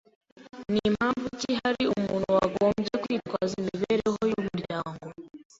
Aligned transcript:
Ni 0.73 0.81
mpamvu 0.93 1.27
ki 1.39 1.51
hari 1.61 1.83
umuntu 1.97 2.27
wagombye 2.37 2.91
kwitwaza 3.03 3.53
imibereho 3.61 4.19
y’umuryango 4.31 5.03